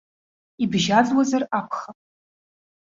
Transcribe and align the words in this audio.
Ибжьаӡуазар 0.63 1.43
акәхап. 1.59 1.97